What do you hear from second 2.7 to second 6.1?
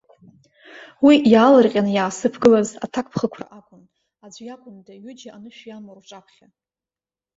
аҭакԥхықәра акәын, аӡә иакәында, ҩыџьа анышә иамоу